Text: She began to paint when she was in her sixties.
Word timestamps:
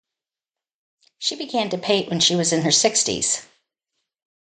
She 1.19 1.35
began 1.35 1.69
to 1.69 1.77
paint 1.77 2.09
when 2.09 2.19
she 2.19 2.35
was 2.35 2.51
in 2.53 2.63
her 2.63 2.71
sixties. 2.71 3.45